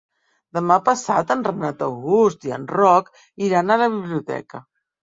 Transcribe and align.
Demà 0.57 0.77
passat 0.87 1.33
en 1.35 1.43
Renat 1.49 1.85
August 1.89 2.49
i 2.51 2.57
en 2.59 2.67
Roc 2.81 3.15
iran 3.51 3.71
a 3.71 3.81
la 3.87 3.95
biblioteca. 4.01 4.69